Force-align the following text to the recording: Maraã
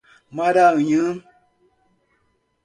Maraã 0.31 1.21